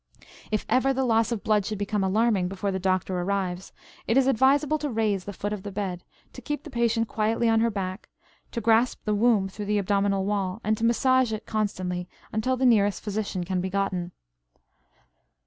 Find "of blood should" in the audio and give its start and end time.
1.31-1.77